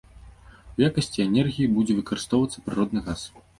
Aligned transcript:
У 0.77 0.83
якасці 0.87 1.21
энергіі 1.27 1.69
будзе 1.77 1.99
выкарыстоўвацца 2.01 2.65
прыродны 2.71 3.07
газ. 3.11 3.21